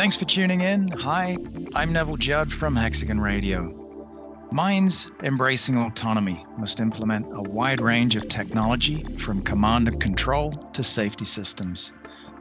Thanks 0.00 0.16
for 0.16 0.24
tuning 0.24 0.62
in. 0.62 0.88
Hi, 1.00 1.36
I'm 1.74 1.92
Neville 1.92 2.16
Judd 2.16 2.50
from 2.50 2.74
Hexagon 2.74 3.20
Radio. 3.20 4.48
Mines 4.50 5.12
embracing 5.22 5.76
autonomy 5.76 6.42
must 6.56 6.80
implement 6.80 7.26
a 7.26 7.42
wide 7.50 7.82
range 7.82 8.16
of 8.16 8.26
technology 8.26 9.04
from 9.18 9.42
command 9.42 9.88
and 9.88 10.00
control 10.00 10.52
to 10.52 10.82
safety 10.82 11.26
systems. 11.26 11.92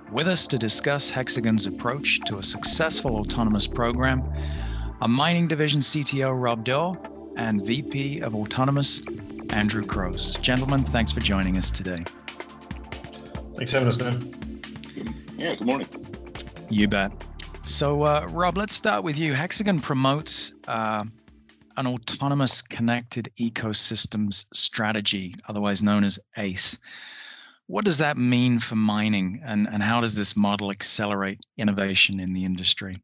With 0.09 0.25
us 0.25 0.47
to 0.47 0.57
discuss 0.57 1.09
Hexagon's 1.09 1.65
approach 1.65 2.21
to 2.27 2.37
a 2.37 2.43
successful 2.43 3.17
autonomous 3.17 3.67
program 3.67 4.23
are 5.01 5.09
Mining 5.09 5.45
Division 5.45 5.81
CTO 5.81 6.31
Rob 6.41 6.63
Daw 6.63 6.93
and 7.35 7.67
VP 7.67 8.21
of 8.21 8.35
Autonomous 8.35 9.03
Andrew 9.49 9.85
Crows. 9.85 10.35
Gentlemen, 10.35 10.85
thanks 10.85 11.11
for 11.11 11.19
joining 11.19 11.57
us 11.57 11.69
today. 11.71 12.05
Thanks 13.57 13.73
for 13.73 13.79
having 13.79 13.89
us, 13.89 13.97
Dan. 13.97 14.61
Yeah, 15.37 15.55
good 15.55 15.67
morning. 15.67 15.89
You 16.69 16.87
bet. 16.87 17.11
So, 17.63 18.03
uh, 18.03 18.27
Rob, 18.31 18.57
let's 18.57 18.73
start 18.73 19.03
with 19.03 19.19
you. 19.19 19.33
Hexagon 19.33 19.79
promotes 19.79 20.53
uh, 20.67 21.03
an 21.77 21.87
autonomous 21.87 22.61
connected 22.61 23.29
ecosystems 23.39 24.45
strategy, 24.53 25.35
otherwise 25.47 25.83
known 25.83 26.03
as 26.03 26.19
ACE. 26.37 26.77
What 27.67 27.85
does 27.85 27.99
that 27.99 28.17
mean 28.17 28.59
for 28.59 28.75
mining, 28.75 29.41
and, 29.45 29.67
and 29.67 29.83
how 29.83 30.01
does 30.01 30.15
this 30.15 30.35
model 30.35 30.71
accelerate 30.71 31.39
innovation 31.57 32.19
in 32.19 32.33
the 32.33 32.43
industry? 32.43 33.01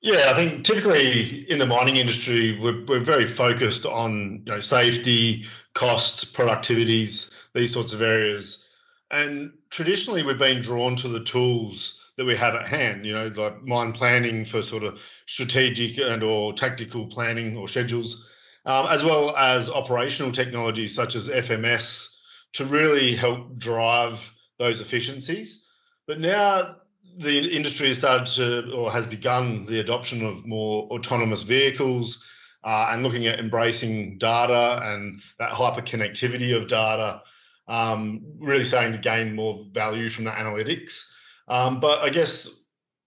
Yeah, 0.00 0.30
I 0.30 0.34
think 0.34 0.64
typically 0.64 1.50
in 1.50 1.58
the 1.58 1.66
mining 1.66 1.96
industry, 1.96 2.58
we're, 2.60 2.84
we're 2.86 3.04
very 3.04 3.26
focused 3.26 3.84
on 3.84 4.42
you 4.46 4.52
know 4.52 4.60
safety, 4.60 5.44
costs, 5.74 6.24
productivities, 6.24 7.30
these 7.54 7.72
sorts 7.72 7.92
of 7.92 8.00
areas. 8.00 8.64
And 9.10 9.52
traditionally, 9.70 10.22
we've 10.22 10.38
been 10.38 10.62
drawn 10.62 10.94
to 10.96 11.08
the 11.08 11.24
tools 11.24 11.98
that 12.18 12.24
we 12.24 12.36
have 12.36 12.56
at 12.56 12.66
hand, 12.66 13.06
you 13.06 13.12
know, 13.12 13.28
like 13.28 13.62
mine 13.62 13.92
planning 13.92 14.44
for 14.44 14.60
sort 14.60 14.82
of 14.82 14.98
strategic 15.26 15.98
and 15.98 16.24
or 16.24 16.52
tactical 16.52 17.06
planning 17.06 17.56
or 17.56 17.68
schedules, 17.68 18.26
um, 18.66 18.86
as 18.88 19.04
well 19.04 19.36
as 19.36 19.70
operational 19.70 20.32
technologies 20.32 20.94
such 20.94 21.14
as 21.14 21.28
FMS 21.28 22.08
to 22.54 22.64
really 22.64 23.14
help 23.14 23.56
drive 23.56 24.20
those 24.58 24.80
efficiencies. 24.80 25.64
But 26.08 26.18
now 26.18 26.78
the 27.20 27.54
industry 27.54 27.86
has 27.88 27.98
started 27.98 28.26
to 28.34 28.72
or 28.72 28.90
has 28.90 29.06
begun 29.06 29.64
the 29.66 29.78
adoption 29.78 30.26
of 30.26 30.44
more 30.44 30.88
autonomous 30.90 31.42
vehicles 31.42 32.20
uh, 32.64 32.88
and 32.90 33.04
looking 33.04 33.28
at 33.28 33.38
embracing 33.38 34.18
data 34.18 34.80
and 34.82 35.22
that 35.38 35.50
hyper 35.52 35.82
connectivity 35.82 36.60
of 36.60 36.66
data, 36.66 37.22
um, 37.68 38.22
really 38.40 38.64
starting 38.64 38.92
to 38.92 38.98
gain 38.98 39.36
more 39.36 39.66
value 39.72 40.10
from 40.10 40.24
the 40.24 40.30
analytics. 40.32 41.04
Um, 41.48 41.80
but 41.80 42.00
I 42.00 42.10
guess 42.10 42.48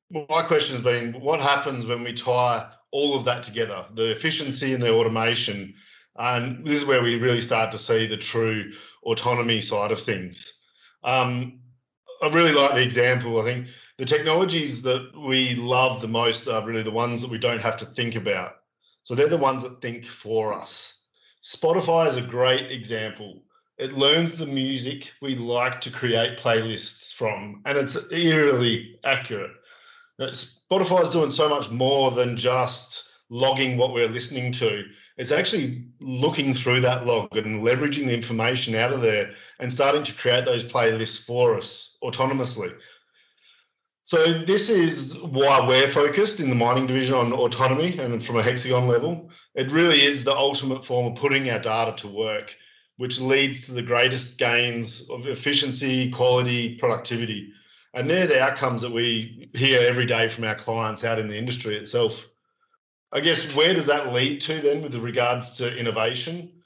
my 0.10 0.44
question 0.44 0.76
has 0.76 0.84
been 0.84 1.22
what 1.22 1.40
happens 1.40 1.86
when 1.86 2.04
we 2.04 2.14
tie 2.14 2.70
all 2.92 3.18
of 3.18 3.26
that 3.26 3.44
together 3.44 3.86
the 3.94 4.12
efficiency 4.12 4.74
and 4.74 4.84
the 4.84 4.92
automation? 4.92 5.74
And 6.18 6.66
this 6.66 6.80
is 6.82 6.86
where 6.86 7.02
we 7.02 7.16
really 7.16 7.42
start 7.42 7.72
to 7.72 7.78
see 7.78 8.06
the 8.06 8.18
true 8.18 8.72
autonomy 9.04 9.62
side 9.62 9.92
of 9.92 10.02
things. 10.02 10.54
Um, 11.04 11.62
I 12.22 12.28
really 12.28 12.52
like 12.52 12.74
the 12.74 12.84
example. 12.84 13.40
I 13.42 13.46
think 13.46 13.68
the 13.98 14.06
technologies 14.06 14.82
that 14.82 15.12
we 15.18 15.56
love 15.56 16.02
the 16.02 16.08
most 16.08 16.48
are 16.48 16.66
really 16.66 16.84
the 16.84 16.92
ones 16.92 17.22
that 17.22 17.32
we 17.32 17.38
don't 17.38 17.62
have 17.62 17.78
to 17.78 17.86
think 17.86 18.16
about. 18.16 18.54
So 19.04 19.16
they're 19.16 19.30
the 19.30 19.38
ones 19.38 19.64
that 19.64 19.82
think 19.82 20.06
for 20.06 20.54
us. 20.54 20.94
Spotify 21.44 22.08
is 22.08 22.18
a 22.18 22.22
great 22.22 22.72
example. 22.72 23.44
It 23.78 23.94
learns 23.94 24.38
the 24.38 24.46
music 24.46 25.12
we 25.22 25.36
like 25.36 25.82
to 25.82 25.92
create 25.92 26.38
playlists 26.38 27.14
from, 27.14 27.62
and 27.66 27.78
it's 27.78 27.98
eerily 28.12 29.00
accurate. 29.04 29.52
Spotify 30.20 31.04
is 31.04 31.10
doing 31.10 31.32
so 31.32 31.50
much 31.50 31.70
more 31.72 32.12
than 32.12 32.38
just 32.38 33.06
logging 33.30 33.78
what 33.78 33.94
we're 33.94 34.08
listening 34.08 34.52
to. 34.54 34.84
It's 35.18 35.32
actually 35.32 35.86
looking 36.00 36.54
through 36.54 36.82
that 36.82 37.06
log 37.06 37.36
and 37.36 37.64
leveraging 37.64 38.06
the 38.06 38.14
information 38.14 38.76
out 38.76 38.94
of 38.94 39.02
there 39.02 39.32
and 39.60 39.72
starting 39.72 40.04
to 40.04 40.14
create 40.14 40.46
those 40.46 40.64
playlists 40.64 41.26
for 41.26 41.58
us 41.58 41.98
autonomously. 42.04 42.74
So 44.06 44.44
this 44.44 44.70
is 44.70 45.18
why 45.18 45.66
we're 45.66 45.90
focused 45.90 46.40
in 46.40 46.50
the 46.50 46.56
mining 46.56 46.86
division 46.88 47.16
on 47.16 47.34
autonomy 47.34 47.98
and 47.98 48.24
from 48.26 48.38
a 48.38 48.44
hexagon 48.44 48.88
level. 48.88 49.30
It 49.56 49.72
really 49.72 50.04
is 50.04 50.24
the 50.24 50.36
ultimate 50.36 50.86
form 50.86 51.14
of 51.14 51.20
putting 51.20 51.50
our 51.50 51.60
data 51.60 51.96
to 51.98 52.08
work 52.08 52.54
which 53.02 53.20
leads 53.20 53.66
to 53.66 53.72
the 53.72 53.82
greatest 53.82 54.38
gains 54.38 55.02
of 55.10 55.26
efficiency, 55.26 56.12
quality, 56.12 56.76
productivity. 56.76 57.52
And 57.96 58.08
they're 58.08 58.28
the 58.28 58.40
outcomes 58.40 58.84
that 58.84 58.92
we 58.92 59.50
hear 59.56 59.82
every 59.82 60.06
day 60.06 60.30
from 60.30 60.44
our 60.44 60.54
clients 60.54 61.04
out 61.04 61.18
in 61.18 61.28
the 61.28 61.36
industry 61.36 61.76
itself. 61.78 62.24
I 63.12 63.22
guess 63.22 63.56
where 63.56 63.74
does 63.74 63.88
that 63.88 64.14
lead 64.14 64.42
to 64.42 64.62
then 64.62 64.84
with 64.84 64.94
regards 64.94 65.54
to 65.54 65.76
innovation? 65.76 66.62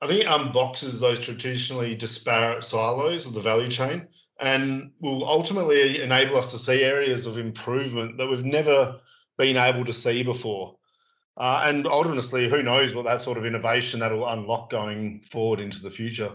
I 0.00 0.06
think 0.06 0.22
it 0.22 0.26
unboxes 0.26 1.00
those 1.00 1.20
traditionally 1.20 1.94
disparate 1.94 2.64
silos 2.64 3.26
of 3.26 3.34
the 3.34 3.42
value 3.42 3.70
chain 3.70 4.08
and 4.40 4.92
will 5.02 5.28
ultimately 5.28 6.00
enable 6.00 6.38
us 6.38 6.50
to 6.52 6.58
see 6.58 6.82
areas 6.82 7.26
of 7.26 7.36
improvement 7.36 8.16
that 8.16 8.26
we've 8.26 8.42
never 8.42 9.00
been 9.36 9.58
able 9.58 9.84
to 9.84 9.92
see 9.92 10.22
before. 10.22 10.78
Uh, 11.36 11.62
and 11.64 11.86
ultimately, 11.86 12.48
who 12.48 12.62
knows 12.62 12.94
what 12.94 13.04
that 13.04 13.20
sort 13.20 13.36
of 13.36 13.44
innovation 13.44 14.00
that'll 14.00 14.28
unlock 14.28 14.70
going 14.70 15.20
forward 15.20 15.58
into 15.58 15.80
the 15.80 15.90
future. 15.90 16.30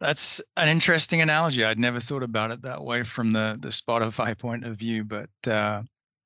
That's 0.00 0.40
an 0.56 0.68
interesting 0.68 1.20
analogy. 1.20 1.64
I'd 1.64 1.78
never 1.78 2.00
thought 2.00 2.24
about 2.24 2.50
it 2.50 2.62
that 2.62 2.82
way 2.82 3.04
from 3.04 3.30
the 3.30 3.56
the 3.60 3.68
Spotify 3.68 4.36
point 4.38 4.64
of 4.64 4.76
view, 4.76 5.04
but 5.04 5.30
uh, 5.46 5.82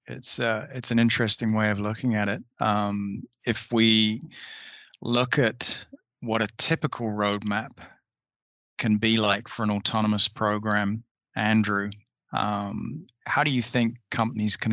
it's 0.07 0.41
uh, 0.41 0.67
it's 0.73 0.91
an 0.91 0.99
interesting 0.99 1.53
way 1.53 1.71
of 1.71 1.79
looking 1.79 2.15
at 2.15 2.29
it. 2.29 2.43
Um, 2.61 3.23
if 3.47 3.71
we 3.73 4.23
look 5.03 5.39
at 5.39 5.85
what 6.21 6.43
a 6.43 6.49
typical 6.57 7.09
roadmap 7.09 7.79
can 8.79 8.97
be 8.97 9.19
like 9.19 9.49
for 9.49 9.65
an 9.65 9.71
autonomous 9.71 10.29
program, 10.29 11.05
Andrew, 11.37 11.91
um, 12.33 13.07
how 13.27 13.43
do 13.43 13.51
you 13.51 13.63
think 13.63 13.97
companies 14.11 14.57
can 14.57 14.73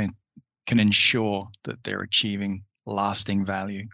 can 0.66 0.80
ensure 0.80 1.48
that 1.64 1.84
they're 1.84 2.02
achieving 2.02 2.64
lasting 2.86 3.46
value. 3.46 3.88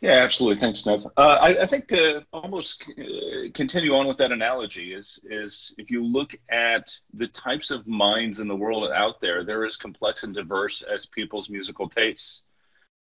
Yeah, 0.00 0.14
absolutely. 0.14 0.60
Thanks, 0.60 0.84
Nev. 0.84 1.06
Uh, 1.16 1.38
I, 1.40 1.60
I, 1.60 1.66
think 1.66 1.86
to 1.88 2.26
almost 2.32 2.84
uh, 2.98 3.50
continue 3.54 3.94
on 3.94 4.08
with 4.08 4.18
that 4.18 4.32
analogy 4.32 4.94
is 4.94 5.20
is 5.30 5.72
if 5.78 5.92
you 5.92 6.04
look 6.04 6.34
at 6.50 6.90
the 7.14 7.28
types 7.28 7.70
of 7.70 7.86
minds 7.86 8.40
in 8.40 8.48
the 8.48 8.56
world 8.56 8.90
out 8.92 9.20
there, 9.20 9.44
they're 9.44 9.64
as 9.64 9.76
complex 9.76 10.24
and 10.24 10.34
diverse 10.34 10.82
as 10.82 11.06
people's 11.06 11.48
musical 11.48 11.88
tastes. 11.88 12.42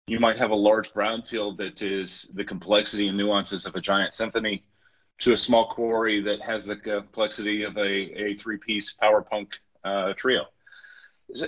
You 0.06 0.20
might 0.20 0.36
have 0.36 0.50
a 0.50 0.54
large 0.54 0.92
brownfield 0.92 1.56
that 1.58 1.80
is 1.80 2.30
the 2.34 2.44
complexity 2.44 3.08
and 3.08 3.16
nuances 3.16 3.64
of 3.64 3.74
a 3.74 3.80
giant 3.80 4.12
symphony, 4.12 4.62
to 5.20 5.32
a 5.32 5.36
small 5.36 5.68
quarry 5.68 6.20
that 6.20 6.42
has 6.42 6.66
the 6.66 6.76
complexity 6.76 7.62
of 7.62 7.74
a, 7.78 7.80
a 7.80 8.34
three 8.34 8.58
piece 8.58 8.92
power 8.92 9.22
punk 9.22 9.48
uh, 9.84 10.12
trio 10.14 10.44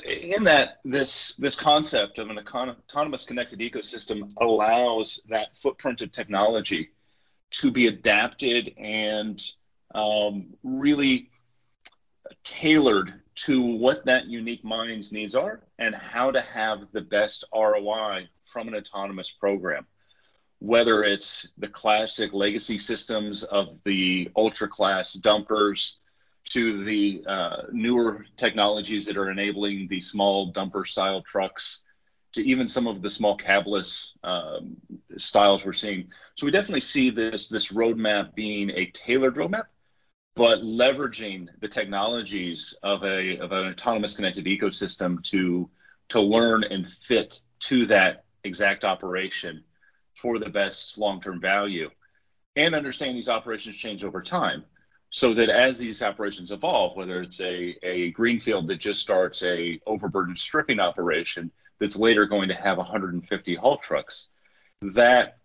in 0.07 0.45
that 0.45 0.79
this 0.85 1.35
this 1.37 1.55
concept 1.55 2.19
of 2.19 2.31
an 2.31 2.39
autonomous 2.39 3.25
connected 3.25 3.59
ecosystem 3.59 4.33
allows 4.41 5.21
that 5.29 5.57
footprint 5.57 6.01
of 6.01 6.11
technology 6.11 6.91
to 7.51 7.71
be 7.71 7.87
adapted 7.87 8.73
and 8.79 9.43
um, 9.95 10.47
really 10.63 11.31
tailored 12.43 13.21
to 13.35 13.61
what 13.61 14.05
that 14.07 14.27
unique 14.27 14.65
mine's 14.65 15.13
needs 15.13 15.35
are 15.35 15.61
and 15.79 15.95
how 15.95 16.31
to 16.31 16.41
have 16.41 16.87
the 16.93 17.01
best 17.01 17.45
ROI 17.55 18.27
from 18.45 18.69
an 18.69 18.75
autonomous 18.75 19.31
program. 19.31 19.87
Whether 20.61 21.05
it's 21.05 21.51
the 21.59 21.69
classic 21.69 22.33
legacy 22.33 22.79
systems 22.79 23.43
of 23.45 23.83
the 23.85 24.31
ultra 24.37 24.69
class 24.69 25.13
dumpers, 25.15 25.99
to 26.51 26.85
the 26.85 27.25
uh, 27.27 27.63
newer 27.73 28.27
technologies 28.37 29.07
that 29.07 29.17
are 29.17 29.31
enabling 29.31 29.89
the 29.89 30.01
small 30.01 30.53
dumper 30.53 30.87
style 30.87 31.23
trucks 31.23 31.83
to 32.35 32.43
even 32.43 32.67
some 32.67 32.87
of 32.87 33.01
the 33.01 33.09
small 33.09 33.39
cabless 33.39 34.11
um, 34.25 34.77
styles 35.17 35.65
we're 35.65 35.73
seeing. 35.73 36.09
So 36.37 36.47
we 36.47 36.51
definitely 36.51 36.81
see 36.81 37.11
this 37.11 37.49
this 37.49 37.73
roadmap 37.73 38.35
being 38.35 38.71
a 38.71 38.87
tailored 38.87 39.37
roadmap, 39.37 39.65
but 40.35 40.61
leveraging 40.61 41.49
the 41.61 41.69
technologies 41.69 42.75
of 42.83 43.03
a 43.05 43.39
of 43.39 43.53
an 43.53 43.67
autonomous 43.69 44.15
connected 44.15 44.45
ecosystem 44.47 45.23
to 45.25 45.71
to 46.11 46.21
learn 46.21 46.65
and 46.65 46.89
fit 46.89 47.41
to 47.61 47.87
that 47.87 48.25
exact 48.43 48.85
operation 48.85 49.63
for 50.21 50.39
the 50.39 50.51
best 50.51 50.99
long 50.99 51.21
term 51.21 51.41
value, 51.41 51.89
and 52.57 52.75
understand 52.75 53.17
these 53.17 53.29
operations 53.29 53.77
change 53.77 54.05
over 54.05 54.21
time 54.21 54.65
so 55.15 55.33
that 55.33 55.49
as 55.49 55.79
these 55.79 56.03
operations 56.03 56.51
evolve, 56.51 56.97
whether 56.97 57.23
it's 57.23 57.41
a, 57.41 57.77
a 57.85 58.11
greenfield 58.11 58.67
that 58.67 58.81
just 58.81 59.01
starts 59.01 59.45
a 59.45 59.81
overburden 59.87 60.35
stripping 60.35 60.81
operation 60.81 61.53
that's 61.79 61.95
later 61.95 62.27
going 62.27 62.49
to 62.49 62.55
have 62.55 62.79
150 62.79 63.55
haul 63.55 63.77
trucks, 63.77 64.31
that 64.83 65.39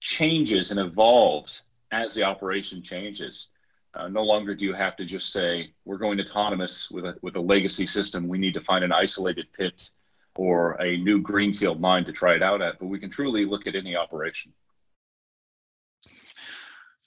changes 0.00 0.72
and 0.72 0.80
evolves 0.80 1.62
as 1.92 2.14
the 2.14 2.24
operation 2.24 2.82
changes. 2.82 3.50
Uh, 3.94 4.08
no 4.08 4.24
longer 4.24 4.56
do 4.56 4.64
you 4.64 4.74
have 4.74 4.96
to 4.96 5.04
just 5.04 5.32
say 5.32 5.72
we're 5.84 5.98
going 5.98 6.18
autonomous 6.18 6.90
with 6.90 7.04
a 7.04 7.14
with 7.22 7.36
a 7.36 7.40
legacy 7.40 7.86
system. 7.86 8.26
We 8.26 8.38
need 8.38 8.54
to 8.54 8.60
find 8.60 8.82
an 8.82 8.90
isolated 8.90 9.46
pit 9.56 9.92
or 10.34 10.72
a 10.82 10.96
new 10.96 11.20
greenfield 11.20 11.80
mine 11.80 12.04
to 12.06 12.12
try 12.12 12.34
it 12.34 12.42
out 12.42 12.60
at, 12.60 12.80
but 12.80 12.86
we 12.86 12.98
can 12.98 13.08
truly 13.08 13.44
look 13.44 13.68
at 13.68 13.76
any 13.76 13.94
operation. 13.94 14.52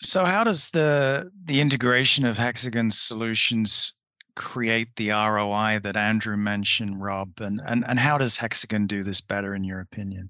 So, 0.02 0.26
how 0.26 0.44
does 0.44 0.70
the 0.72 1.32
the 1.46 1.62
integration 1.62 2.26
of 2.26 2.38
Hexagon 2.38 2.92
solutions 2.92 3.94
create 4.36 4.96
the 4.98 5.10
ROI 5.12 5.80
that 5.84 5.96
Andrew 5.96 6.36
mentioned, 6.36 7.02
Rob? 7.02 7.40
And 7.40 7.62
and 7.66 7.86
and 7.88 8.00
how 8.00 8.18
does 8.18 8.36
Hexagon 8.36 8.88
do 8.88 9.04
this 9.04 9.22
better, 9.22 9.56
in 9.56 9.64
your 9.64 9.80
opinion? 9.80 10.30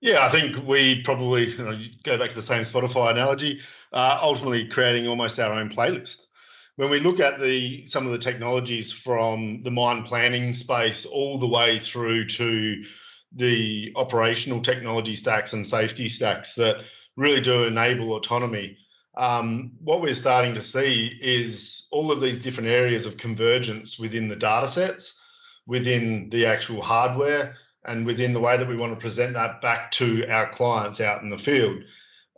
Yeah, 0.00 0.26
I 0.26 0.30
think 0.30 0.66
we 0.66 1.02
probably 1.02 1.50
you 1.50 1.64
know, 1.64 1.82
go 2.02 2.18
back 2.18 2.28
to 2.28 2.36
the 2.36 2.42
same 2.42 2.64
Spotify 2.64 3.10
analogy. 3.12 3.60
Uh, 3.90 4.18
ultimately, 4.20 4.68
creating 4.68 5.08
almost 5.08 5.38
our 5.38 5.54
own 5.54 5.70
playlist. 5.70 6.26
When 6.76 6.90
we 6.90 7.00
look 7.00 7.20
at 7.20 7.40
the 7.40 7.86
some 7.86 8.04
of 8.04 8.12
the 8.12 8.18
technologies 8.18 8.92
from 8.92 9.62
the 9.62 9.70
mine 9.70 10.02
planning 10.02 10.52
space 10.52 11.06
all 11.06 11.38
the 11.38 11.48
way 11.48 11.78
through 11.78 12.28
to 12.28 12.84
the 13.32 13.92
operational 13.96 14.60
technology 14.60 15.16
stacks 15.16 15.54
and 15.54 15.66
safety 15.66 16.08
stacks 16.08 16.52
that 16.54 16.76
really 17.16 17.40
do 17.40 17.64
enable 17.64 18.14
autonomy. 18.14 18.76
Um, 19.16 19.72
what 19.80 20.00
we're 20.02 20.14
starting 20.14 20.54
to 20.54 20.62
see 20.62 21.18
is 21.20 21.86
all 21.92 22.10
of 22.10 22.20
these 22.20 22.38
different 22.38 22.68
areas 22.68 23.06
of 23.06 23.16
convergence 23.16 23.98
within 23.98 24.28
the 24.28 24.36
data 24.36 24.68
sets, 24.68 25.20
within 25.66 26.28
the 26.30 26.46
actual 26.46 26.82
hardware, 26.82 27.54
and 27.84 28.06
within 28.06 28.32
the 28.32 28.40
way 28.40 28.56
that 28.56 28.68
we 28.68 28.76
want 28.76 28.92
to 28.92 29.00
present 29.00 29.34
that 29.34 29.60
back 29.60 29.90
to 29.92 30.26
our 30.28 30.50
clients 30.50 31.00
out 31.00 31.22
in 31.22 31.30
the 31.30 31.38
field. 31.38 31.82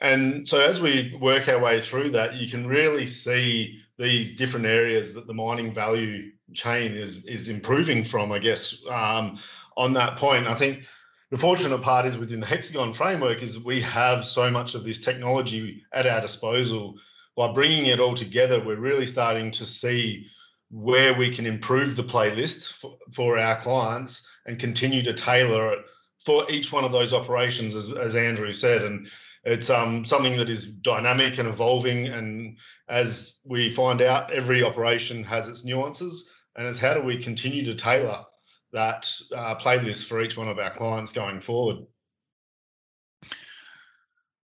And 0.01 0.47
so 0.47 0.61
as 0.61 0.81
we 0.81 1.17
work 1.21 1.49
our 1.49 1.59
way 1.59 1.81
through 1.81 2.11
that, 2.11 2.35
you 2.35 2.51
can 2.51 2.67
really 2.67 3.07
see 3.07 3.81
these 3.99 4.37
different 4.37 4.67
areas 4.67 5.15
that 5.15 5.27
the 5.27 5.33
mining 5.33 5.73
value 5.73 6.33
chain 6.53 6.93
is 6.93 7.25
is 7.25 7.49
improving 7.49 8.05
from, 8.05 8.31
I 8.31 8.39
guess, 8.39 8.77
um, 8.91 9.39
on 9.77 9.95
that 9.95 10.19
point. 10.19 10.47
I 10.47 10.55
think 10.55 10.85
the 11.31 11.39
fortunate 11.39 11.83
part 11.83 12.07
is 12.07 12.17
within 12.17 12.41
the 12.41 12.47
hexagon 12.47 12.95
framework 12.95 13.43
is 13.43 13.59
we 13.59 13.81
have 13.81 14.25
so 14.25 14.51
much 14.51 14.75
of 14.75 14.85
this 14.85 15.01
technology 15.01 15.83
at 15.93 16.07
our 16.07 16.21
disposal. 16.21 16.95
By 17.37 17.53
bringing 17.53 17.87
it 17.87 18.01
all 18.01 18.15
together 18.15 18.63
we're 18.65 18.77
really 18.77 19.07
starting 19.07 19.51
to 19.53 19.67
see 19.67 20.27
where 20.71 21.15
we 21.15 21.35
can 21.35 21.47
improve 21.47 21.97
the 21.97 22.05
playlist 22.05 22.73
for, 22.73 22.97
for 23.13 23.39
our 23.39 23.59
clients 23.61 24.27
and 24.47 24.59
continue 24.59 25.03
to 25.03 25.15
tailor 25.15 25.73
it 25.73 25.79
for 26.25 26.51
each 26.51 26.73
one 26.73 26.85
of 26.85 26.93
those 26.93 27.13
operations 27.13 27.75
as, 27.75 27.91
as 27.91 28.15
andrew 28.15 28.53
said. 28.53 28.83
And 28.83 29.09
it's 29.45 29.71
um, 29.71 30.05
something 30.05 30.37
that 30.39 30.51
is 30.51 30.67
dynamic 30.67 31.39
and 31.39 31.49
evolving 31.49 32.09
and 32.09 32.57
as 32.89 33.39
we 33.45 33.71
find 33.71 34.03
out 34.03 34.33
every 34.33 34.63
operation 34.63 35.25
has 35.25 35.49
its 35.49 35.65
nuances 35.65 36.29
and 36.57 36.67
it's 36.67 36.79
how 36.79 36.95
do 36.95 37.01
we 37.01 37.23
continue 37.23 37.65
to 37.65 37.75
tailor 37.75 38.25
that 38.73 39.11
uh, 39.35 39.55
playlist 39.57 40.07
for 40.07 40.21
each 40.21 40.37
one 40.37 40.49
of 40.49 40.59
our 40.59 40.71
clients 40.71 41.13
going 41.13 41.41
forward. 41.41 41.79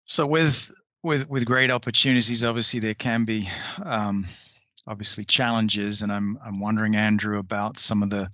So 0.05 0.27
with 0.27 0.73
with 1.03 1.29
with 1.29 1.45
great 1.45 1.71
opportunities, 1.71 2.45
obviously 2.45 2.81
there 2.81 2.95
can 2.95 3.25
be 3.25 3.49
um, 3.85 4.27
obviously 4.87 5.25
challenges, 5.25 6.03
and 6.03 6.13
I'm 6.13 6.39
I'm 6.45 6.61
wondering, 6.61 6.97
Andrew, 6.97 7.39
about 7.39 7.79
some 7.79 8.03
of 8.03 8.11
the 8.11 8.29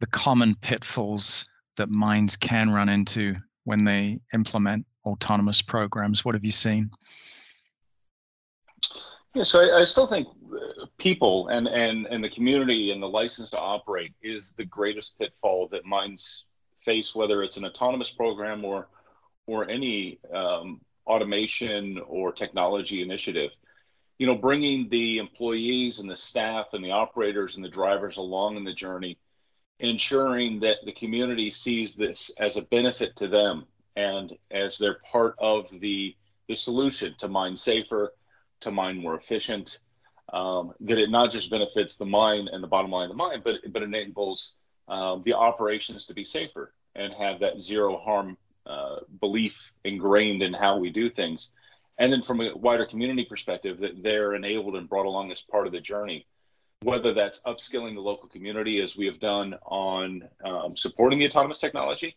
the 0.00 0.06
common 0.08 0.54
pitfalls 0.56 1.48
that 1.76 1.88
mines 1.88 2.36
can 2.36 2.70
run 2.70 2.88
into 2.88 3.36
when 3.64 3.84
they 3.84 4.18
implement 4.34 4.84
autonomous 5.04 5.62
programs. 5.62 6.24
What 6.24 6.34
have 6.34 6.44
you 6.44 6.50
seen? 6.50 6.90
Yeah, 9.34 9.44
so 9.44 9.62
I, 9.62 9.80
I 9.80 9.84
still 9.84 10.06
think 10.06 10.28
people 10.98 11.48
and, 11.48 11.66
and, 11.66 12.06
and 12.06 12.22
the 12.22 12.28
community 12.28 12.90
and 12.90 13.02
the 13.02 13.08
license 13.08 13.50
to 13.50 13.58
operate 13.58 14.12
is 14.22 14.52
the 14.52 14.64
greatest 14.64 15.18
pitfall 15.18 15.68
that 15.68 15.86
mines 15.86 16.44
face, 16.84 17.14
whether 17.14 17.42
it's 17.42 17.56
an 17.56 17.64
autonomous 17.64 18.10
program 18.10 18.64
or, 18.64 18.88
or 19.46 19.68
any 19.70 20.18
um, 20.34 20.80
automation 21.06 21.98
or 22.06 22.32
technology 22.32 23.00
initiative. 23.02 23.50
You 24.18 24.26
know, 24.26 24.34
bringing 24.34 24.88
the 24.90 25.18
employees 25.18 25.98
and 25.98 26.10
the 26.10 26.16
staff 26.16 26.66
and 26.74 26.84
the 26.84 26.90
operators 26.90 27.56
and 27.56 27.64
the 27.64 27.70
drivers 27.70 28.18
along 28.18 28.56
in 28.56 28.64
the 28.64 28.74
journey, 28.74 29.18
ensuring 29.80 30.60
that 30.60 30.78
the 30.84 30.92
community 30.92 31.50
sees 31.50 31.94
this 31.94 32.30
as 32.38 32.56
a 32.56 32.62
benefit 32.62 33.16
to 33.16 33.28
them 33.28 33.64
and 33.96 34.32
as 34.50 34.78
they're 34.78 35.00
part 35.10 35.34
of 35.38 35.68
the, 35.80 36.14
the 36.48 36.54
solution 36.54 37.14
to 37.18 37.28
mine 37.28 37.56
safer, 37.56 38.12
to 38.62 38.70
mine 38.70 38.98
more 38.98 39.16
efficient, 39.16 39.78
um, 40.32 40.72
that 40.80 40.98
it 40.98 41.10
not 41.10 41.30
just 41.30 41.50
benefits 41.50 41.96
the 41.96 42.06
mine 42.06 42.48
and 42.52 42.62
the 42.62 42.68
bottom 42.68 42.90
line 42.90 43.04
of 43.04 43.10
the 43.10 43.16
mine, 43.16 43.42
but 43.44 43.56
but 43.72 43.82
enables 43.82 44.56
um, 44.88 45.22
the 45.24 45.34
operations 45.34 46.06
to 46.06 46.14
be 46.14 46.24
safer 46.24 46.72
and 46.94 47.12
have 47.14 47.40
that 47.40 47.60
zero 47.60 47.98
harm 47.98 48.36
uh, 48.66 48.96
belief 49.20 49.72
ingrained 49.84 50.42
in 50.42 50.52
how 50.52 50.76
we 50.76 50.90
do 50.90 51.10
things. 51.10 51.50
And 51.98 52.12
then 52.12 52.22
from 52.22 52.40
a 52.40 52.56
wider 52.56 52.86
community 52.86 53.24
perspective, 53.24 53.78
that 53.80 54.02
they're 54.02 54.34
enabled 54.34 54.76
and 54.76 54.88
brought 54.88 55.06
along 55.06 55.30
as 55.30 55.40
part 55.40 55.66
of 55.66 55.72
the 55.72 55.80
journey, 55.80 56.26
whether 56.82 57.12
that's 57.12 57.40
upskilling 57.46 57.94
the 57.94 58.00
local 58.00 58.28
community 58.28 58.80
as 58.80 58.96
we 58.96 59.06
have 59.06 59.20
done 59.20 59.54
on 59.66 60.28
um, 60.44 60.76
supporting 60.76 61.18
the 61.18 61.26
autonomous 61.26 61.58
technology, 61.58 62.16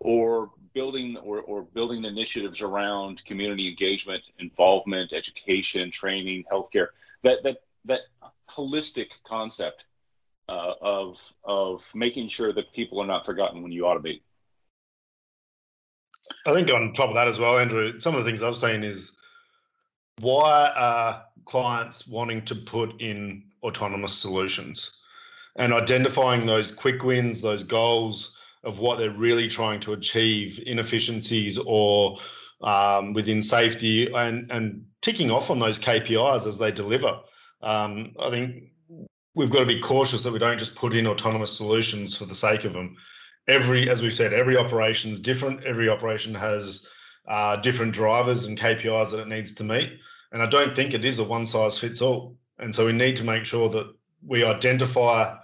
or 0.00 0.50
building 0.74 1.16
or, 1.18 1.40
or 1.42 1.62
building 1.62 2.04
initiatives 2.04 2.60
around 2.60 3.24
community 3.24 3.68
engagement, 3.68 4.22
involvement, 4.38 5.12
education, 5.12 5.90
training, 5.90 6.44
healthcare. 6.50 6.88
That 7.22 7.42
that 7.44 7.58
that 7.84 8.00
holistic 8.48 9.12
concept 9.24 9.84
uh, 10.48 10.74
of 10.80 11.32
of 11.44 11.84
making 11.94 12.28
sure 12.28 12.52
that 12.52 12.72
people 12.72 13.00
are 13.00 13.06
not 13.06 13.24
forgotten 13.24 13.62
when 13.62 13.72
you 13.72 13.84
automate. 13.84 14.22
I 16.46 16.52
think 16.52 16.70
on 16.70 16.92
top 16.94 17.08
of 17.08 17.14
that 17.14 17.28
as 17.28 17.38
well, 17.38 17.58
Andrew, 17.58 17.98
some 17.98 18.14
of 18.14 18.24
the 18.24 18.30
things 18.30 18.42
I've 18.42 18.56
seen 18.56 18.84
is 18.84 19.12
why 20.20 20.70
are 20.76 21.24
clients 21.44 22.06
wanting 22.06 22.44
to 22.44 22.54
put 22.54 23.00
in 23.00 23.44
autonomous 23.62 24.14
solutions 24.14 24.92
and 25.56 25.72
identifying 25.72 26.46
those 26.46 26.70
quick 26.70 27.02
wins, 27.02 27.40
those 27.40 27.64
goals 27.64 28.36
of 28.62 28.78
what 28.78 28.98
they're 28.98 29.10
really 29.10 29.48
trying 29.48 29.80
to 29.80 29.92
achieve, 29.92 30.60
inefficiencies 30.64 31.58
or 31.58 32.18
um, 32.62 33.14
within 33.14 33.42
safety, 33.42 34.12
and 34.12 34.50
and 34.50 34.84
ticking 35.00 35.30
off 35.30 35.50
on 35.50 35.58
those 35.58 35.78
KPIs 35.78 36.46
as 36.46 36.58
they 36.58 36.72
deliver. 36.72 37.20
Um, 37.62 38.14
I 38.20 38.30
think 38.30 38.70
we've 39.34 39.50
got 39.50 39.60
to 39.60 39.66
be 39.66 39.80
cautious 39.80 40.22
that 40.24 40.32
we 40.32 40.38
don't 40.38 40.58
just 40.58 40.74
put 40.74 40.94
in 40.94 41.06
autonomous 41.06 41.56
solutions 41.56 42.16
for 42.16 42.26
the 42.26 42.34
sake 42.34 42.64
of 42.64 42.72
them. 42.72 42.96
Every, 43.48 43.88
as 43.88 44.02
we've 44.02 44.14
said, 44.14 44.32
every 44.32 44.56
operation 44.56 45.12
is 45.12 45.20
different. 45.20 45.64
Every 45.64 45.88
operation 45.88 46.34
has 46.34 46.86
uh, 47.28 47.56
different 47.56 47.92
drivers 47.92 48.46
and 48.46 48.58
KPIs 48.58 49.10
that 49.10 49.20
it 49.20 49.28
needs 49.28 49.54
to 49.54 49.64
meet. 49.64 49.92
And 50.32 50.42
I 50.42 50.46
don't 50.46 50.76
think 50.76 50.94
it 50.94 51.04
is 51.04 51.18
a 51.18 51.24
one 51.24 51.46
size 51.46 51.78
fits 51.78 52.02
all. 52.02 52.36
And 52.58 52.74
so 52.74 52.86
we 52.86 52.92
need 52.92 53.16
to 53.16 53.24
make 53.24 53.44
sure 53.44 53.68
that 53.70 53.92
we 54.24 54.44
identify 54.44 55.36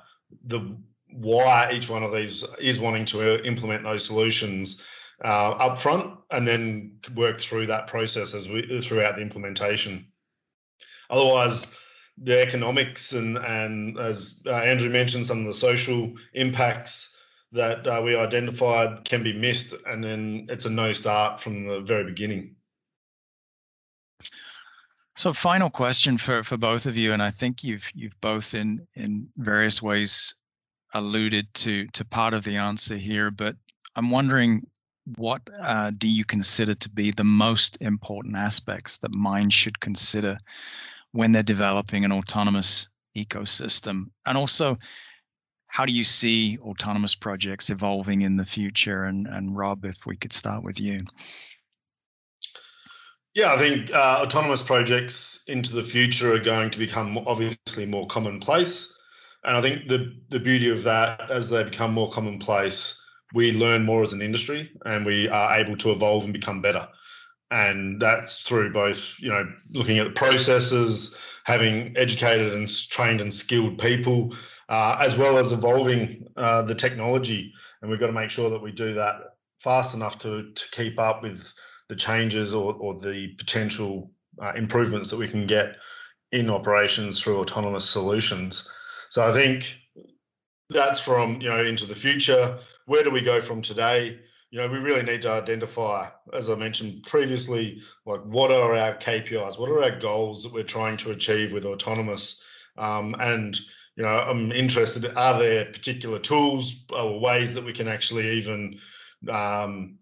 the 0.45 0.77
why 1.17 1.73
each 1.73 1.89
one 1.89 2.03
of 2.03 2.13
these 2.13 2.45
is 2.61 2.79
wanting 2.79 3.07
to 3.07 3.45
implement 3.45 3.83
those 3.83 4.05
solutions 4.05 4.83
uh, 5.25 5.53
up 5.53 5.81
front 5.81 6.15
and 6.31 6.47
then 6.47 6.99
work 7.15 7.41
through 7.41 7.67
that 7.67 7.87
process 7.87 8.35
as 8.35 8.49
we 8.49 8.81
throughout 8.83 9.17
the 9.17 9.23
implementation. 9.23 10.07
Otherwise, 11.09 11.67
the 12.23 12.41
economics 12.41 13.13
and 13.13 13.39
and 13.39 13.99
as 13.99 14.41
uh, 14.47 14.53
Andrew 14.53 14.91
mentioned, 14.91 15.27
some 15.27 15.41
of 15.41 15.47
the 15.47 15.59
social 15.59 16.13
impacts 16.35 17.15
that 17.53 17.87
uh, 17.87 18.03
we 18.03 18.17
identified 18.17 19.05
can 19.05 19.23
be 19.23 19.33
missed, 19.33 19.73
and 19.87 20.03
then 20.05 20.47
it's 20.51 20.67
a 20.67 20.71
no 20.71 20.93
start 20.93 21.41
from 21.41 21.67
the 21.67 21.81
very 21.81 22.05
beginning. 22.05 22.57
So, 25.15 25.33
final 25.33 25.71
question 25.71 26.19
for 26.19 26.43
for 26.43 26.59
both 26.59 26.85
of 26.85 26.97
you, 26.97 27.13
and 27.15 27.23
I 27.23 27.31
think 27.31 27.65
you've 27.65 27.91
you've 27.95 28.21
both 28.21 28.55
in 28.55 28.87
in 28.95 29.29
various 29.37 29.81
ways 29.81 30.35
alluded 30.99 31.53
to 31.55 31.87
to 31.89 32.05
part 32.05 32.35
of 32.35 32.45
the 32.45 32.57
answer 32.57 32.97
here, 32.97 33.31
but 33.31 33.57
I'm 33.95 34.11
wondering 34.11 34.67
what 35.17 35.43
uh, 35.61 35.93
do 35.97 36.09
you 36.09 36.25
consider 36.25 36.75
to 36.75 36.91
be 36.91 37.11
the 37.13 37.25
most 37.25 37.79
important 37.81 38.37
aspects 38.37 38.99
that 38.99 39.13
mines 39.13 39.55
should 39.55 39.79
consider 39.81 40.37
when 41.13 41.33
they're 41.33 41.43
developing 41.43 42.05
an 42.05 42.13
autonomous 42.13 42.89
ecosystem? 43.17 44.11
And 44.27 44.37
also, 44.37 44.77
how 45.69 45.87
do 45.87 45.93
you 45.93 46.05
see 46.05 46.59
autonomous 46.59 47.15
projects 47.15 47.71
evolving 47.71 48.23
in 48.23 48.37
the 48.37 48.45
future? 48.45 49.05
And, 49.05 49.27
and 49.27 49.57
Rob, 49.57 49.85
if 49.85 50.07
we 50.07 50.17
could 50.17 50.33
start 50.33 50.65
with 50.65 50.81
you. 50.81 51.03
Yeah, 53.35 53.55
I 53.55 53.59
think 53.59 53.93
uh, 53.93 54.23
autonomous 54.23 54.63
projects 54.63 55.41
into 55.47 55.75
the 55.75 55.85
future 55.85 56.35
are 56.35 56.41
going 56.41 56.71
to 56.71 56.79
become 56.79 57.19
obviously 57.19 57.87
more 57.87 58.07
commonplace. 58.07 58.93
And 59.47 59.57
I 59.57 59.63
think 59.63 59.89
the 59.89 60.15
the 60.31 60.41
beauty 60.41 60.71
of 60.71 60.83
that, 60.85 61.31
as 61.31 61.49
they 61.51 61.65
become 61.65 61.93
more 61.95 62.11
commonplace, 62.13 62.97
we 63.35 63.53
learn 63.53 63.85
more 63.85 64.03
as 64.05 64.13
an 64.13 64.23
industry, 64.23 64.71
and 64.85 65.07
we 65.07 65.29
are 65.29 65.57
able 65.59 65.77
to 65.79 65.93
evolve 65.93 66.25
and 66.25 66.33
become 66.35 66.63
better. 66.63 66.89
and 67.51 68.01
that's 68.03 68.41
through 68.43 68.73
both 68.73 69.15
you 69.21 69.31
know 69.31 69.45
looking 69.73 69.99
at 69.99 70.05
the 70.07 70.13
processes, 70.13 71.15
having 71.45 71.95
educated 71.97 72.53
and 72.55 72.69
trained 72.91 73.21
and 73.21 73.33
skilled 73.35 73.79
people, 73.79 74.37
uh, 74.69 74.97
as 75.01 75.17
well 75.17 75.39
as 75.39 75.53
evolving 75.53 76.27
uh, 76.37 76.63
the 76.63 76.75
technology. 76.75 77.53
And 77.83 77.91
we've 77.91 78.01
got 78.01 78.09
to 78.09 78.13
make 78.13 78.31
sure 78.31 78.51
that 78.51 78.63
we 78.63 78.73
do 78.73 78.95
that 78.95 79.17
fast 79.59 79.95
enough 79.95 80.19
to 80.21 80.53
to 80.53 80.65
keep 80.73 80.99
up 80.99 81.23
with 81.23 81.45
the 81.89 81.97
changes 81.97 82.53
or, 82.55 82.75
or 82.75 83.01
the 83.01 83.29
potential 83.39 84.11
uh, 84.43 84.53
improvements 84.57 85.11
that 85.11 85.19
we 85.19 85.29
can 85.29 85.47
get 85.47 85.77
in 86.33 86.51
operations 86.51 87.21
through 87.23 87.39
autonomous 87.41 87.89
solutions. 87.89 88.69
So 89.17 89.27
I 89.27 89.33
think 89.33 89.75
that's 90.69 91.01
from 91.01 91.41
you 91.41 91.49
know 91.49 91.65
into 91.65 91.87
the 91.87 91.95
future. 91.95 92.59
Where 92.85 93.03
do 93.03 93.11
we 93.11 93.23
go 93.23 93.41
from 93.41 93.63
today? 93.63 94.19
You 94.51 94.59
know, 94.61 94.69
we 94.69 94.77
really 94.77 95.05
need 95.05 95.23
to 95.23 95.31
identify, 95.31 96.09
as 96.35 96.51
I 96.51 96.55
mentioned 96.55 97.03
previously, 97.05 97.81
like 98.05 98.21
what 98.25 98.51
are 98.51 98.77
our 98.77 98.95
KPIs? 98.95 99.59
What 99.59 99.71
are 99.71 99.83
our 99.83 99.99
goals 99.99 100.43
that 100.43 100.53
we're 100.53 100.65
trying 100.65 100.99
to 100.99 101.13
achieve 101.13 101.51
with 101.51 101.65
autonomous? 101.65 102.43
Um, 102.77 103.17
and 103.19 103.59
you 103.97 104.03
know, 104.03 104.11
I'm 104.11 104.53
interested. 104.53 105.07
Are 105.17 105.39
there 105.39 105.65
particular 105.65 106.19
tools 106.19 106.75
or 106.91 107.19
ways 107.19 107.55
that 107.55 107.65
we 107.65 107.73
can 107.73 107.89
actually 107.89 108.33
even 108.33 108.79
um, 109.31 109.97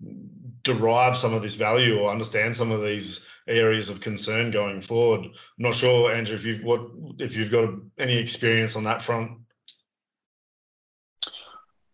derive 0.64 1.16
some 1.16 1.34
of 1.34 1.42
this 1.42 1.54
value 1.54 2.00
or 2.00 2.10
understand 2.10 2.56
some 2.56 2.72
of 2.72 2.82
these 2.82 3.24
areas 3.46 3.88
of 3.88 4.00
concern 4.00 4.50
going 4.50 4.80
forward. 4.80 5.24
I'm 5.24 5.32
not 5.58 5.74
sure, 5.74 6.12
Andrew, 6.12 6.36
if 6.36 6.44
you've 6.44 6.62
what 6.62 6.88
if 7.18 7.36
you've 7.36 7.50
got 7.50 7.70
any 7.98 8.16
experience 8.16 8.76
on 8.76 8.84
that 8.84 9.02
front. 9.02 9.32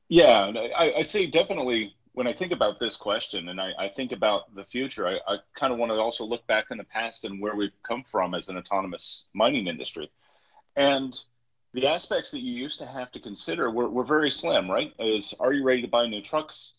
Yeah, 0.09 0.52
I, 0.76 0.95
I 0.99 1.02
see 1.02 1.26
definitely 1.26 1.95
when 2.12 2.26
I 2.26 2.33
think 2.33 2.52
about 2.52 2.80
this 2.80 2.97
question 2.97 3.49
and 3.49 3.61
I, 3.61 3.71
I 3.78 3.88
think 3.88 4.12
about 4.12 4.54
the 4.54 4.64
future, 4.64 5.07
I, 5.07 5.19
I 5.28 5.37
kind 5.59 5.73
of 5.73 5.78
want 5.78 5.92
to 5.92 6.00
also 6.00 6.25
look 6.25 6.47
back 6.47 6.66
in 6.71 6.78
the 6.78 6.85
past 6.85 7.25
and 7.25 7.40
where 7.40 7.54
we've 7.54 7.71
come 7.87 8.02
from 8.02 8.35
as 8.35 8.49
an 8.49 8.57
autonomous 8.57 9.28
mining 9.33 9.69
industry. 9.69 10.11
And 10.76 11.16
the 11.73 11.87
aspects 11.87 12.33
that 12.33 12.40
you 12.40 12.52
used 12.52 12.78
to 12.80 12.87
have 12.87 13.12
to 13.12 13.21
consider 13.21 13.71
were, 13.71 13.88
were 13.88 14.04
very 14.04 14.30
slim, 14.30 14.69
right? 14.69 14.92
Is 14.99 15.35
are 15.38 15.52
you 15.52 15.62
ready 15.62 15.83
to 15.83 15.88
buy 15.88 16.07
new 16.07 16.21
trucks? 16.21 16.75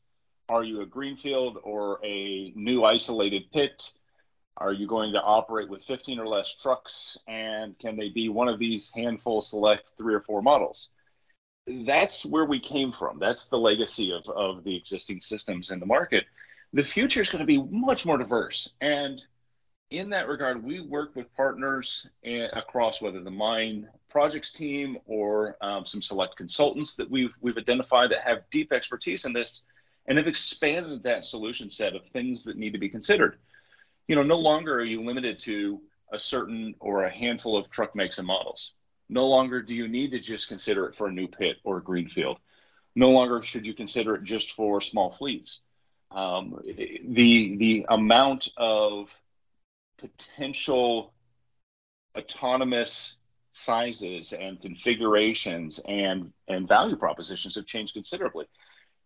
Are 0.50 0.64
you 0.64 0.82
a 0.82 0.86
greenfield 0.86 1.60
or 1.64 2.00
a 2.04 2.52
new 2.56 2.84
isolated 2.84 3.50
pit? 3.54 3.94
Are 4.62 4.74
you 4.74 4.86
going 4.86 5.12
to 5.14 5.22
operate 5.22 5.70
with 5.70 5.84
15 5.84 6.20
or 6.20 6.28
less 6.28 6.56
trucks? 6.56 7.18
And 7.28 7.78
can 7.80 7.98
they 7.98 8.10
be 8.10 8.30
one 8.30 8.48
of 8.48 8.60
these 8.60 8.92
handful 8.94 9.42
select 9.42 9.94
three 9.98 10.14
or 10.14 10.22
four 10.22 10.44
models? 10.44 10.90
That's 11.66 12.24
where 12.24 12.46
we 12.46 12.60
came 12.60 12.92
from. 12.92 13.18
That's 13.18 13.48
the 13.48 13.58
legacy 13.58 14.12
of, 14.12 14.24
of 14.30 14.64
the 14.64 14.76
existing 14.76 15.22
systems 15.22 15.72
in 15.72 15.80
the 15.80 15.86
market. 15.86 16.26
The 16.74 16.84
future 16.84 17.22
is 17.22 17.32
going 17.32 17.40
to 17.40 17.46
be 17.46 17.62
much 17.72 18.06
more 18.06 18.20
diverse. 18.20 18.70
And 18.82 19.24
in 19.90 20.12
that 20.12 20.28
regard, 20.28 20.64
we 20.64 20.80
work 20.80 21.16
with 21.16 21.34
partners 21.34 22.08
across 22.54 23.02
whether 23.02 23.22
the 23.24 23.32
mine 23.32 23.90
projects 24.10 24.52
team 24.52 24.98
or 25.08 25.58
um, 25.62 25.86
some 25.86 26.04
select 26.04 26.38
consultants 26.38 26.96
that 26.96 27.10
we've, 27.10 27.34
we've 27.42 27.58
identified 27.58 28.12
that 28.12 28.22
have 28.22 28.44
deep 28.52 28.72
expertise 28.72 29.26
in 29.26 29.34
this 29.34 29.64
and 30.08 30.18
have 30.18 30.28
expanded 30.28 31.02
that 31.02 31.26
solution 31.26 31.70
set 31.70 31.96
of 31.96 32.06
things 32.08 32.44
that 32.44 32.58
need 32.58 32.74
to 32.74 32.80
be 32.80 32.90
considered. 32.90 33.38
You 34.12 34.18
know, 34.18 34.24
no 34.24 34.40
longer 34.40 34.76
are 34.76 34.84
you 34.84 35.02
limited 35.02 35.40
to 35.40 35.80
a 36.12 36.20
certain 36.20 36.76
or 36.82 37.06
a 37.06 37.10
handful 37.10 37.56
of 37.56 37.70
truck 37.70 37.96
makes 37.96 38.18
and 38.18 38.28
models. 38.28 38.74
No 39.08 39.26
longer 39.26 39.62
do 39.62 39.74
you 39.74 39.88
need 39.88 40.12
to 40.12 40.20
just 40.20 40.50
consider 40.50 40.86
it 40.88 40.98
for 40.98 41.08
a 41.08 41.12
new 41.14 41.30
pit 41.30 41.60
or 41.64 41.78
a 41.78 41.82
greenfield. 41.82 42.38
No 42.94 43.12
longer 43.12 43.42
should 43.42 43.66
you 43.66 43.74
consider 43.74 44.16
it 44.16 44.24
just 44.24 44.52
for 44.52 44.82
small 44.82 45.12
fleets. 45.12 45.62
Um, 46.12 46.60
the 46.66 47.56
the 47.56 47.86
amount 47.88 48.50
of 48.58 49.10
potential 49.98 51.14
autonomous 52.18 53.16
sizes 53.54 54.34
and 54.34 54.62
configurations 54.62 55.80
and 55.88 56.34
and 56.50 56.68
value 56.68 56.98
propositions 56.98 57.56
have 57.56 57.66
changed 57.66 57.94
considerably. 57.94 58.48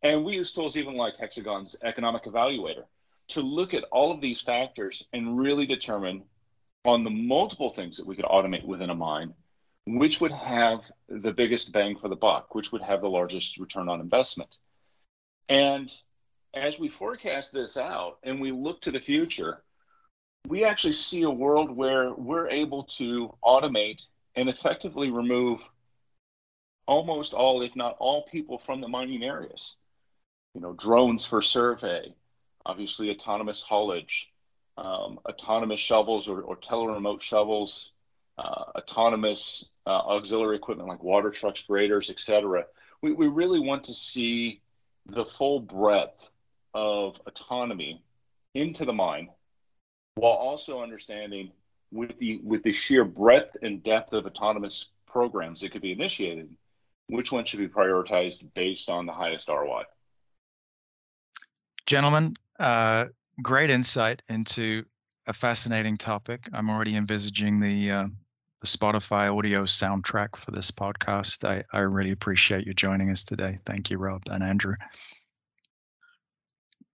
And 0.02 0.26
we 0.26 0.34
use 0.34 0.52
tools 0.52 0.76
even 0.76 0.96
like 0.96 1.16
Hexagon's 1.16 1.76
economic 1.84 2.24
evaluator 2.24 2.86
to 3.30 3.42
look 3.42 3.74
at 3.74 3.84
all 3.92 4.12
of 4.12 4.22
these 4.22 4.42
factors 4.42 5.04
and 5.14 5.38
really 5.38 5.66
determine 5.66 6.24
on 6.86 7.04
the 7.04 7.10
multiple 7.10 7.70
things 7.70 7.98
that 7.98 8.06
we 8.06 8.16
could 8.16 8.26
automate 8.26 8.66
within 8.66 8.90
a 8.90 8.96
mine, 8.96 9.34
which 9.88 10.22
would 10.22 10.32
have 10.32 10.80
the 11.10 11.32
biggest 11.32 11.72
bang 11.72 11.98
for 11.98 12.08
the 12.08 12.16
buck, 12.16 12.54
which 12.54 12.72
would 12.72 12.82
have 12.82 13.02
the 13.02 13.10
largest 13.10 13.58
return 13.58 13.90
on 13.90 14.00
investment. 14.00 14.58
And 15.50 15.92
as 16.54 16.80
we 16.80 16.88
forecast 16.88 17.52
this 17.52 17.78
out 17.78 18.18
and 18.24 18.40
we 18.40 18.52
look 18.52 18.82
to 18.82 18.92
the 18.92 19.00
future, 19.00 19.64
we 20.48 20.64
actually 20.64 20.94
see 20.94 21.24
a 21.24 21.30
world 21.30 21.76
where 21.76 22.14
we're 22.14 22.50
able 22.50 22.84
to 22.84 23.36
automate 23.44 24.04
and 24.36 24.48
effectively 24.48 25.10
remove 25.10 25.62
almost 26.88 27.34
all, 27.34 27.64
if 27.64 27.76
not 27.76 27.96
all, 28.00 28.24
people 28.24 28.60
from 28.60 28.80
the 28.80 28.88
mining 28.88 29.24
areas 29.24 29.76
you 30.56 30.62
know, 30.62 30.74
drones 30.74 31.26
for 31.26 31.42
survey, 31.42 32.16
obviously 32.66 33.10
autonomous 33.12 33.62
haulage, 33.62 34.32
um, 34.78 35.20
autonomous 35.30 35.80
shovels 35.80 36.28
or, 36.28 36.42
or 36.42 36.58
teleremote 36.58 37.22
shovels, 37.22 37.92
uh, 38.38 38.64
autonomous 38.76 39.66
uh, 39.88 40.02
auxiliary 40.08 40.58
equipment 40.58 40.90
like 40.90 41.04
water 41.04 41.30
trucks, 41.30 41.64
graders, 41.64 42.10
etc. 42.10 42.66
We, 43.02 43.14
we 43.14 43.28
really 43.28 43.60
want 43.60 43.84
to 43.86 43.94
see 43.94 44.62
the 45.06 45.26
full 45.26 45.60
breadth 45.60 46.30
of 46.74 47.22
autonomy 47.26 48.04
into 48.54 48.86
the 48.86 48.94
mine 48.94 49.30
while 50.16 50.34
also 50.34 50.82
understanding 50.82 51.52
with 51.92 52.18
the 52.20 52.40
with 52.44 52.64
the 52.64 52.74
sheer 52.74 53.06
breadth 53.06 53.56
and 53.62 53.84
depth 53.84 54.14
of 54.14 54.26
autonomous 54.26 54.88
programs 55.08 55.62
that 55.62 55.72
could 55.72 55.82
be 55.82 55.92
initiated, 55.92 56.50
which 57.08 57.32
one 57.32 57.46
should 57.46 57.60
be 57.60 57.68
prioritized 57.68 58.44
based 58.54 58.90
on 58.90 59.06
the 59.06 59.14
highest 59.14 59.48
ROI 59.48 59.84
gentlemen, 61.86 62.34
uh, 62.60 63.06
great 63.42 63.70
insight 63.70 64.22
into 64.30 64.84
a 65.28 65.34
fascinating 65.34 65.98
topic. 65.98 66.48
I'm 66.54 66.70
already 66.70 66.96
envisaging 66.96 67.60
the 67.60 67.92
uh, 67.92 68.08
the 68.62 68.68
Spotify 68.68 69.36
audio 69.36 69.64
soundtrack 69.64 70.36
for 70.36 70.52
this 70.52 70.72
podcast. 70.72 71.48
I, 71.48 71.64
I 71.74 71.82
really 71.82 72.12
appreciate 72.12 72.66
you 72.66 72.74
joining 72.74 73.12
us 73.12 73.24
today. 73.24 73.58
Thank 73.66 73.90
you, 73.90 73.98
Rob 73.98 74.24
and 74.30 74.44
Andrew. 74.44 74.76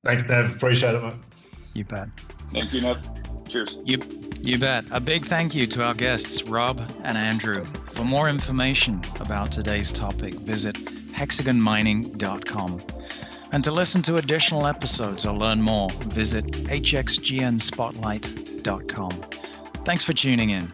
Thanks, 0.03 0.23
Nev. 0.23 0.55
Appreciate 0.55 0.95
it, 0.95 1.03
man. 1.03 1.23
You 1.73 1.85
bet. 1.85 2.09
Thank 2.51 2.73
you, 2.73 2.81
Nev. 2.81 2.97
Cheers. 3.47 3.77
You, 3.85 3.99
you 4.41 4.57
bet. 4.57 4.85
A 4.91 4.99
big 4.99 5.25
thank 5.25 5.53
you 5.53 5.67
to 5.67 5.83
our 5.83 5.93
guests, 5.93 6.43
Rob 6.43 6.81
and 7.03 7.17
Andrew. 7.17 7.63
For 7.63 8.03
more 8.03 8.27
information 8.27 9.01
about 9.19 9.51
today's 9.51 9.91
topic, 9.91 10.33
visit 10.33 10.75
hexagonmining.com. 10.75 12.81
And 13.51 13.63
to 13.63 13.71
listen 13.71 14.01
to 14.03 14.17
additional 14.17 14.65
episodes 14.65 15.25
or 15.25 15.35
learn 15.35 15.61
more, 15.61 15.89
visit 15.89 16.45
hxgnspotlight.com. 16.45 19.11
Thanks 19.83 20.03
for 20.03 20.13
tuning 20.13 20.51
in. 20.51 20.71